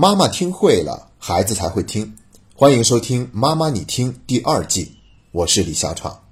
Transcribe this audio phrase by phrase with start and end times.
[0.00, 2.14] 妈妈听会了，孩子才会听。
[2.54, 4.92] 欢迎收听《妈妈你听》第二季，
[5.32, 6.22] 我是李小闯。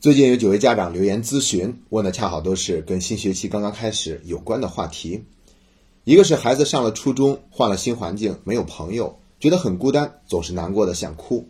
[0.00, 5.24] 最近有几位家长留言咨询，问的恰好都是跟新学期刚刚开始有关的话题。
[6.02, 11.44] 一个是孩子上了初中，换了新环境，没有朋友，觉得很孤单，总是难过的想哭；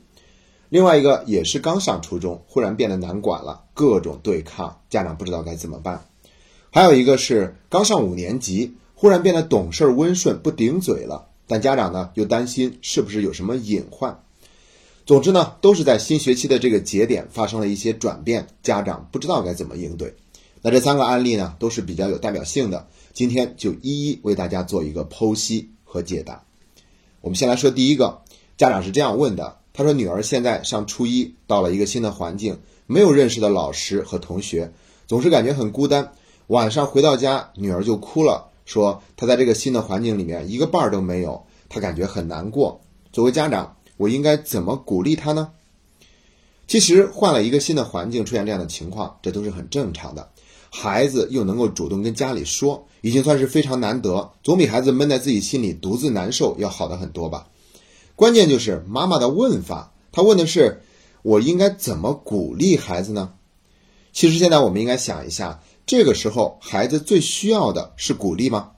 [0.68, 6.04] 另外一个也是刚上初中，忽然变得难管了，各种对抗，家长不知道该怎么办。
[6.70, 8.74] 还有一个是刚上五年级。
[9.02, 14.22] 忽然变得懂事温顺，不顶嘴了，但家长呢又担心是不是有什么隐患。
[15.04, 20.14] 总之呢，都是在新学期的这个节点发生了一些转变，家长不知道该怎么应对。
[20.60, 26.44] 那这三个案例呢，都是比较有代表性的，今天就一一为大家做一个剖析和解答。
[27.22, 28.22] 我们先来说第一个，
[28.56, 34.72] 家长是这样问的：他说，女儿现在上初一，到了一个新的环境，没有认识的老师和同学，
[35.08, 36.12] 总是感觉很孤单，
[36.46, 38.50] 晚上回到家，女儿就哭了。
[38.72, 42.80] 说他在这个新的环境里面一个伴儿都没有，他感觉很难过。
[43.12, 45.50] 作为家长，我应该怎么鼓励他呢？
[46.66, 50.26] 其实换了一个新的环境，出现这样的情况，这都是很正常的。
[50.70, 57.48] 孩子又能够主动跟家里说，已经算是非常难得，总比孩子闷在自己心里独自难受要好的很多吧。
[58.16, 60.80] 关键就是妈妈的问法，她问的是
[61.20, 63.34] 我应该怎么鼓励孩子呢？
[64.14, 65.60] 其实现在我们应该想一下。
[65.92, 68.70] 这个时候，孩子最需要的是鼓励吗？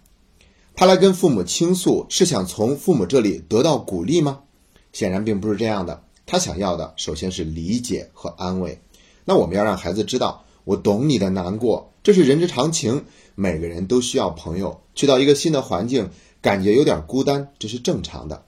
[0.74, 4.40] 他来跟父母倾诉，是想从父母这里得到鼓励吗？
[4.92, 6.02] 显然并不是这样的。
[6.26, 8.80] 他想要的首先是理解和安慰。
[9.24, 13.04] 那我们要让孩子知道，我懂你的难过，这是人之常情。
[13.36, 14.80] 每个人都需要朋友。
[14.96, 16.10] 去到一个新的环境，
[16.42, 18.44] 感觉有点孤单，这是正常的。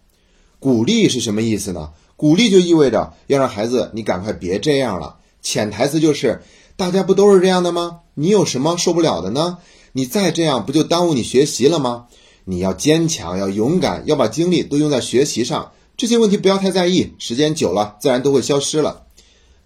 [0.58, 1.92] 鼓励是什么意思呢？
[2.17, 5.19] 鼓励就意味着要让孩子，你赶快别这样了。
[5.41, 6.42] 潜台词就是。
[6.77, 8.00] 大家不都是这样的吗？
[8.12, 9.58] 你有什么受不了的呢？
[9.92, 12.06] 你再这样不就耽误你学习了吗？
[12.44, 15.72] 你要坚强，要勇敢，要把精力都用在学习上。
[15.96, 19.06] 这些问题不要太在意，时间久了自然都会消失了。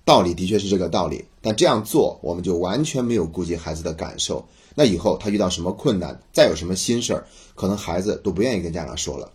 [0.04, 4.46] 道理的确是这个道理，但这样做我们就完全没有顾及孩子的感受。
[4.76, 9.32] 那以后他遇到什么困难，再有什么心事儿，可能孩子都不愿意跟家长说了。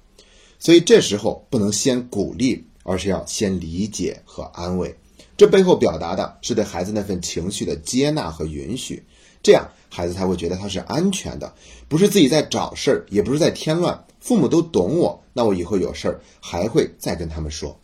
[0.59, 4.95] 所以这时候不能先鼓励，而是要先理解和安慰。
[5.37, 9.03] 这背后表达的是对孩子那份情绪的接纳和允许，
[9.43, 11.53] 这样孩子才会觉得他是安全的，
[11.89, 14.05] 不是自己在找事儿，也不是在添乱。
[14.21, 17.77] 父母都懂我，那我以后有事儿还会再跟他们说。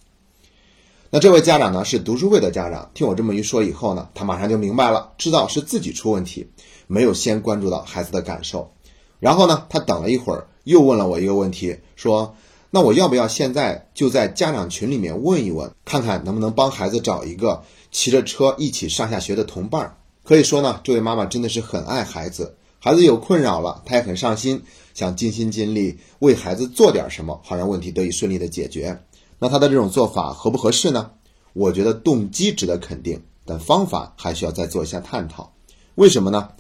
[1.10, 6.50] 那这位家长呢，是读书会的家长，听我这么一说以后呢，他马上就明白了，知道是自己出问题，
[6.88, 8.72] 没有先关注到孩子的感受。
[9.20, 12.34] 然后呢，他等了一会儿，又问了我一个问题，说。
[12.74, 17.62] 那我要不要现在就在家长群里面问一问，看看能不能帮孩子找一个
[17.92, 19.98] 骑着车一起上下学的同伴？
[20.24, 24.62] 可以说呢，这位妈妈真的是很爱孩子，孩子有困扰了，她也很上心，
[24.94, 29.04] 想尽心尽力为孩子做点什么，好让问题得以顺利的解决。
[29.38, 31.12] 那她的这种做法合不合适呢？
[31.52, 35.52] 我觉得动机值得肯定，但方法还需要再做一下探讨。
[35.96, 36.52] 为什么呢？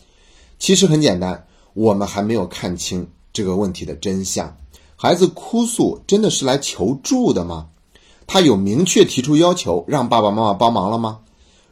[0.60, 4.58] 其实很简单，我们还没有看清这个问题的真相。
[5.04, 7.70] 孩子哭诉真的是来求助的吗？
[8.28, 11.22] 他有明确提出要求让爸爸妈妈帮忙了吗？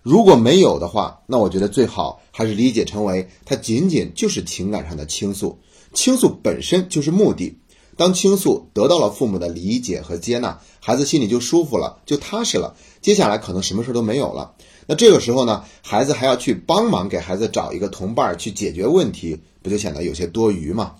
[0.01, 5.59] 如果没有的话，那我觉得最好还是理解成为他仅仅就是情感上的倾诉，
[5.94, 7.56] 倾诉本身就是目的。
[7.95, 12.75] 当倾诉得到了父母的理解和接纳，孩子心里就舒服了，就踏实了。
[13.00, 14.56] 接下来可能什么事都没有了。
[14.88, 20.96] 那这个时候呢，孩子还要去帮忙给孩子找一个同伴去解决问题，不就显得有些多余吗？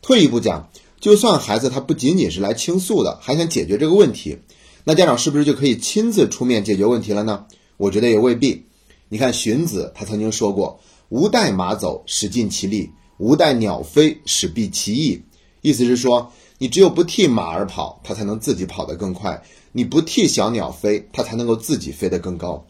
[0.00, 0.68] 退一步讲。
[1.02, 4.38] 就算孩子他不仅仅是来倾诉的，还想解决这个问题，
[4.84, 7.44] 那家长是不是就可以亲自出面解决问题了呢？
[7.76, 8.66] 我觉得也未必。
[9.08, 10.78] 你看荀子他曾经说过
[11.10, 15.20] ：“吾待马走，使尽其力；吾待鸟飞，使毕其翼。”
[15.60, 19.42] 意思是说，你只有不替马儿跑，它才能自己跑得更快；
[19.72, 22.64] 你不替小鸟飞，它才能够自己飞得更高。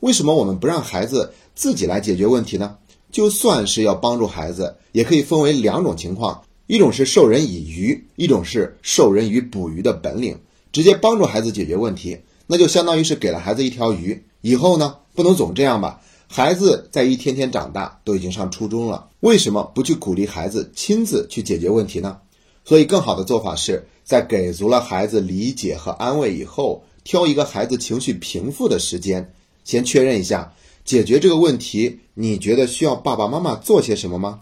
[0.00, 2.78] 为什么我们不让孩子自己来解决问题呢？
[3.12, 6.42] 就算是要帮助孩子，也可以分为两种情况。
[6.66, 10.38] 一种是授人以鱼，一种是授人以捕鱼的本领，
[10.72, 14.22] 直接帮助孩子解决问题，那就相当于是给了孩子一条鱼。
[14.40, 16.00] 以后呢，不能总这样吧？
[16.28, 22.18] 孩子在一天天长大，都已经上初中了，为什么不去鼓励孩子亲自去解决问题呢？
[22.64, 29.32] 所以，更好的做法是在给足了孩子理解和安慰以后，挑一个孩子情绪平复的时间，
[29.62, 30.52] 先确认一下
[30.84, 34.40] 解决这个问题，你觉得需要爸爸妈妈做些什么吗？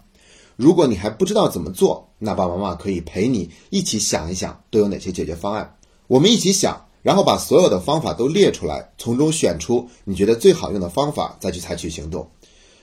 [0.55, 5.75] 如果你还不知道怎么做，那爸爸妈妈可以陪你一起想一想都有哪些解决方案。
[6.07, 12.27] 我们一起想，然后把所有的方法都列出来，从中选出你觉得最好用的方法，再去采取行动。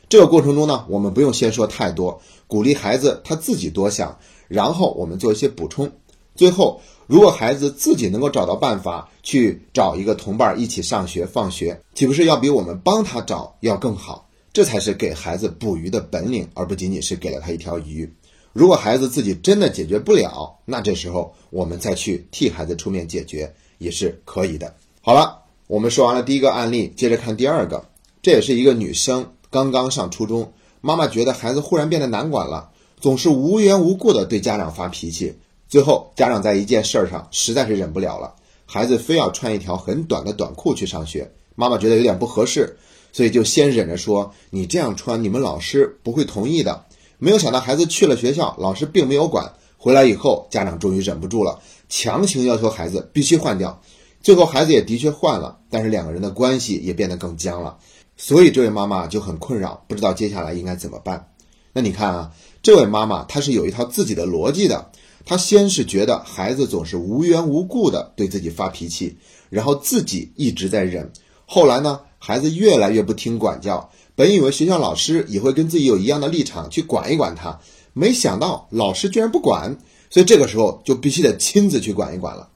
[0.08, 4.18] 这个过程中呢，我们不用先说太多，鼓励孩子他自己多想，
[4.48, 5.90] 然后我们做一些补充。
[6.34, 14.28] 最后，如果孩子自己能够找到办法去找一个同伴一起上学放学，岂不是要比我们帮他找要更好？
[14.52, 18.12] 这才是给孩子捕鱼的本领，而不仅仅是给了他一条鱼。
[18.52, 24.74] 如果孩子自己真的解决不了，那这时候我们再去替孩子出面解决也是可以的。
[25.00, 25.38] 好了，
[25.68, 27.82] 我们说完了第一个案例，接着看第二个。
[28.20, 30.52] 这也是一个女生，刚刚上初中，
[30.82, 32.70] 妈妈觉得孩子忽然变得难管了，
[33.00, 35.34] 总是无缘无故的对家长发脾气。
[35.66, 38.34] 最后，家长在一件事儿上实在是忍不了了，
[38.66, 42.76] 孩子非要穿一条很短的短裤去上学，妈妈觉得有点不合适，
[43.12, 46.86] 所以就先忍着说：“你这样穿，你们老师不会同意的。”
[47.18, 49.52] 没有想到孩子去了学校，老师并没有管。
[49.76, 53.80] 回来以后，家长终于忍不住了，强行要求孩子必须换掉。
[54.22, 57.78] 最后，孩子也的确换了，但是两个人的关系也变得更僵了。
[58.16, 61.28] 所以，这位妈妈就很困扰，不知道接下来应该怎么办。
[61.72, 62.32] 那你看啊，
[62.62, 64.90] 这位妈妈她是有一套自己的逻辑的。
[65.24, 69.16] 她先是觉得孩子总是无缘无故的对自己发脾气，
[69.48, 71.12] 然后自己一直在忍。
[71.46, 77.58] 后来呢，孩子越来越不听管教，本以为学校老师也会跟自己有一样的立场去管一管他，
[77.94, 79.76] 没想到老师居然不管，
[80.08, 82.48] 所以这个时候就必须得亲自去管一管了。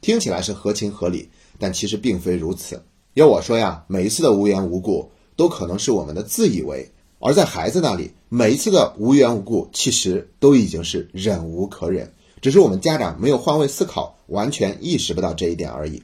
[0.00, 2.82] 听起来是合情合理，但其实并非如此。
[3.14, 6.90] 要我说呀，每一次的无缘无故都可能是我们的自以为。
[7.20, 16.02] 而在孩子那里，每一次的无缘无故，其实都已经是忍无可忍，只是我们家长没有换位思考，完全意识不到这一点而已。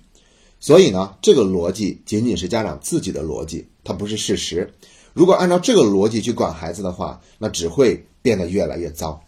[0.61, 4.75] 所以呢，这个逻辑仅仅是家长自己的逻辑，它不是事实。
[5.13, 9.21] 如果按照这个逻辑去管孩子的话，那只会变得越来越糟。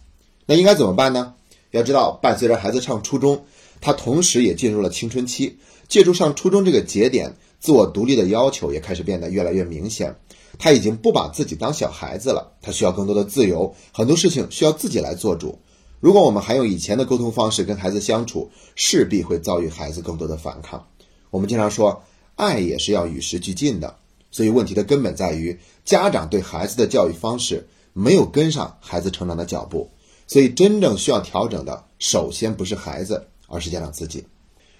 [0.45, 1.33] 那应该怎么办呢？
[1.71, 3.45] 要知道，伴随着孩子上初中，
[3.79, 5.57] 他同时也进入了青春期，
[5.87, 10.15] 借助上初中这个节点，自我独立的要求也开始变得越来越明显。
[10.59, 15.57] 他已经不把自己当小孩子了，他需要更多的自由，很多事情需要自己来做主。
[16.01, 20.85] 如果我们还用以前的沟通方式跟孩子相处，势必会遭遇孩子更多的反抗。
[21.31, 22.03] 我们经常说，
[22.35, 23.95] 爱也是要与时俱进的，
[24.29, 29.89] 所以问题的根本在于家长对孩子的教育方式没有跟上孩子成长的脚步。
[30.27, 34.25] 所以真正需要调整的，首先不是孩子，而是家长自己。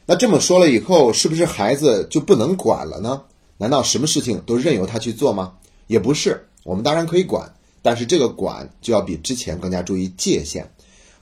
[0.06, 3.24] 那这么说了以后，是不是孩子就不能管了呢？
[3.57, 5.54] 难道什么事情都任由他去做吗？
[5.88, 10.71] 也不是，我们当然可以管，但是这个管就要比之前更加注意界限。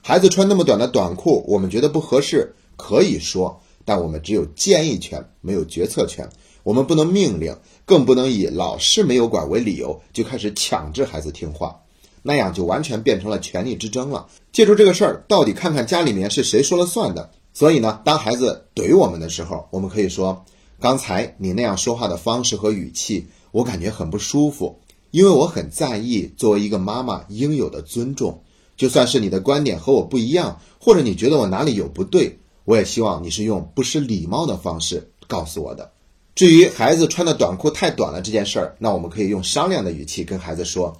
[0.00, 6.28] 孩子穿那么短的短裤，我们觉得不合适，可以说，但我们只有建议权，没有决策权。
[6.62, 11.80] 我们不能命令，更不能以老师没有管为理由就开始强制孩子听话，
[12.22, 14.26] 那样就完全变成了权力之争了。
[14.52, 17.30] 借助这个事儿，到底看看家里面是谁说了算的。
[17.52, 20.44] 所以呢，当孩子怼我们的时候，我们可以说。
[20.82, 24.80] 刚才你那样说话的方式和语气，我感觉很不舒服，
[25.10, 28.42] 因为我很在意作为一个妈妈应有的尊重。
[28.78, 35.92] 就算是你的观点和我不一样，或者你觉得我哪里有不对，我也希望你是用不失礼貌的方式告诉我的。
[36.34, 40.96] 至于孩子穿的短裤太短了这件事儿，那我们可以用商量的语气跟孩子说：“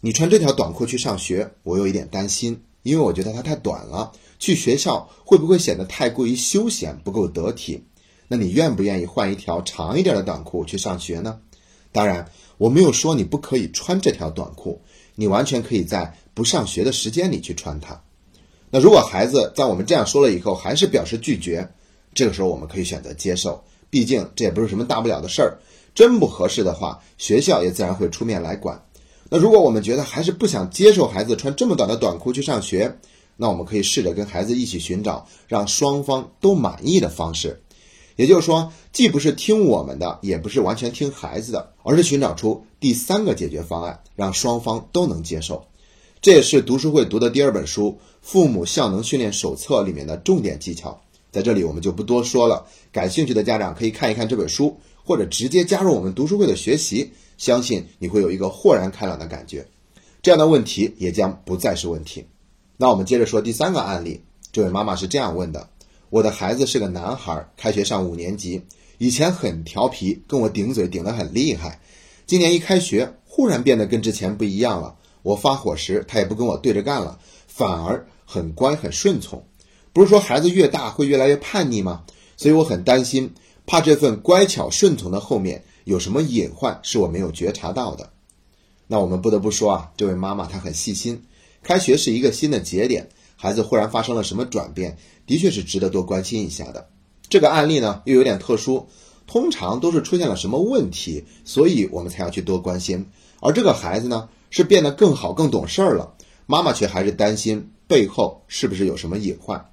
[0.00, 7.84] 你穿这条短裤去上学，我有一点担心，因为我觉得它太短了，去学校会不会显得太过于休闲，不够得体？”
[8.28, 11.38] 那你愿不愿意换一条长一点的短裤去上学呢？
[11.90, 14.80] 当然，我没有说你不可以穿这条短裤，
[15.16, 18.00] 你完全可以在不上学的时间里去穿它。
[18.74, 21.68] 那如果孩子在我们这样说了以后还是表示拒绝，
[22.14, 25.58] 这个时候我们可以选择接受，毕竟这也不是什么大不了的事儿。
[25.94, 28.82] 真不合适的话，学校也自然会出面来管。
[29.28, 32.98] 那如果我们觉得还是不想接受孩子穿这么短的短裤去上学，
[33.36, 37.62] 那我们可以试着跟孩子一起寻找让双方都满意的方式。
[38.16, 45.62] 也就是说，既不是听我们的，也不是完全听孩子的，而是寻找出第三个解决方案，让双方都能接受。
[46.22, 51.02] 这也是读书会读的第二本书《父母效能训练手册》里面的重点技巧。
[51.32, 59.66] 在这里我们就不多说了，感兴趣的家长可以看一看这本书，或者直接加入我们读书会的学习，相信你会有一个豁然开朗的感觉。
[60.22, 62.24] 这样的问题也将不再是问题。
[62.76, 64.20] 那我们接着说第三个案例，
[64.52, 65.68] 这位妈妈是这样问的。
[66.08, 68.62] 我的孩子是个男孩，开学上五年级，
[68.98, 71.80] 以前很调皮，跟我顶嘴顶得很厉害。
[72.26, 74.94] 今年一开学，忽然变得跟之前不一样了。
[75.22, 79.44] 我发火时，他也不跟我对着干了，反而很乖很顺从。
[79.92, 82.04] 不是说孩子越大会越来越叛逆吗？
[82.36, 83.32] 所以我很担心，
[83.66, 88.10] 怕这份乖巧顺从的后面有什么隐患是我没有觉察到的。
[88.86, 91.22] 那我们不得不说啊，这位妈妈她很细心。
[91.62, 93.08] 开学是一个新的节点。
[93.36, 96.88] 孩子忽然发生了什么转变，的确是值得多关心一下的。
[97.28, 98.86] 这个案例呢又有点特殊，
[99.26, 103.04] 通常都是出现了什么问题，所以我们才要去多关心。
[103.40, 106.14] 而这个孩子呢是变得更好、更懂事儿了，
[106.46, 109.64] 妈妈却还是担心背后是不是有什么隐患。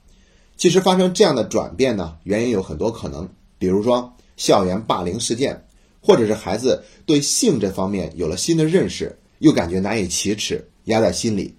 [0.56, 5.66] 其实发生这样的转变呢，原因有很多可能，比如说校园霸凌事件，
[6.02, 11.54] 或者是孩子对性这方面有了新的认识，又感觉难以启齿，压在心里；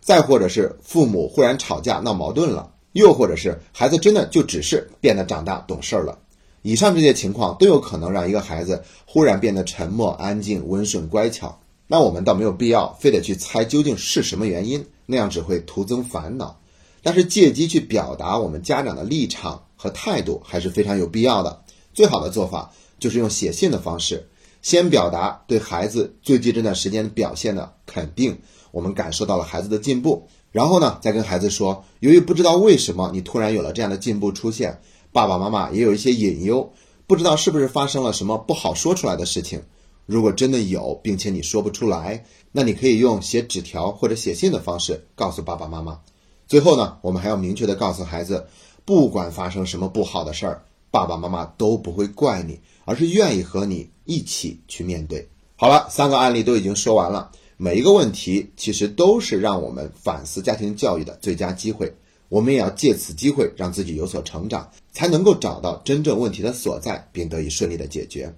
[0.00, 6.18] 再或者是父母忽然吵架闹矛盾了，又或者是孩子真的就只是变得长大懂事儿了。
[6.60, 11.58] 以上这些情况都有可能让一个孩子忽然变得沉默、安静、温顺、乖巧。
[11.86, 16.60] 那我们倒没有必要非得去猜究竟是什么原因，那样只会徒增烦恼。
[17.02, 21.62] 但是借机去表达我们家长的立场和态度还是非常有必要的。
[21.94, 24.28] 最好的做法就是用写信的方式，
[24.60, 28.36] 先表达对孩子最近这段时间表现的肯定，
[28.72, 34.80] 我们感受到了孩子的进步，然后呢，再跟孩子说，由于不知道为什么你突然有了这样的进步出现，
[35.12, 36.72] 爸爸妈妈也有一些隐忧，
[37.06, 39.62] 不知道是不是发生了什么不好说出来的事情。
[40.06, 46.00] 如果真的有，并且你说不出来，那你可以用写纸条或者写信的方式告诉爸爸妈妈。
[46.46, 48.46] 最后呢，我们还要明确的告诉孩子，
[48.84, 55.28] 不管发生什么不好的事儿，爸爸妈妈都不会怪你，而是愿意和你一起去面对。
[55.56, 61.92] 好了，三个案例都已经说完了，每一个问题其实都是让我们反思家庭教育的最佳机会。
[62.28, 68.34] 我们也要借此机会让自己有所成长，才能够找到真正问题的所在，并得以顺利的解决。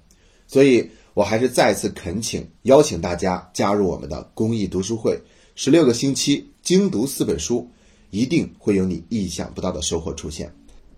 [0.46, 5.20] 所以，我还是再次恳请邀请大家加入我们的公益读书会，
[5.56, 7.68] 十六个星期精读四本书。
[8.10, 10.54] 一定会有你意想不到的收获出现。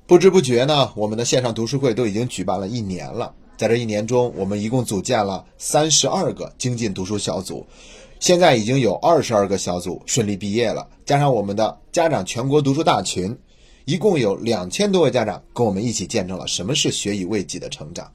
[0.07, 3.35] 不知不觉呢，我们的线上读书会都已经举办了一年了。
[3.57, 7.67] 在这一年中，我们一共组建了三十二个精进读书小组，
[8.21, 10.87] 现在已经有二十二个小组顺利毕业了。
[11.07, 13.35] 加上我们的家长全国读书大群，
[13.87, 18.13] 一共有两千多位家长跟我们一起见证了什么是学以为己的成长。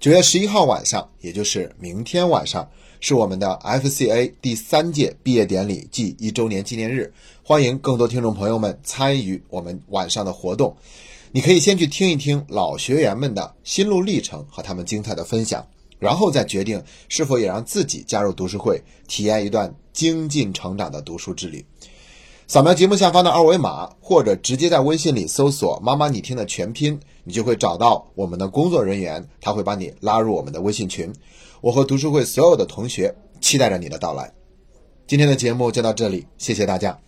[0.00, 2.70] 九月十一号晚上，也就是明天晚上。
[3.00, 7.12] 是我们的 FCA 第三届毕业典礼暨一周年纪念日，
[7.42, 10.76] 欢迎更多听众朋友们参与我们晚上的活动。
[11.32, 15.66] 你可以先去听一听老学员们的心路历程和他们精彩的分享，
[15.98, 21.64] 然后再决定是否也让自己加入读书会，体验一段精进成长的读书之旅。
[22.48, 31.12] 扫描节目下方的二维码，或者直接在微信里搜索“妈妈你听”的全拼，你就会找到我们的工作人员，他会把你拉入我们的微信群。
[31.60, 34.32] 我和读书会所有的同学期待着你的到来。
[35.06, 36.98] 今天的节目就到这里，谢谢大家。